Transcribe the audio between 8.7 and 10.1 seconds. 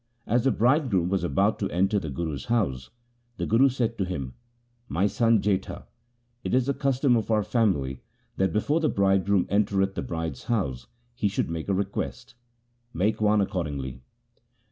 the bridegroom entereth the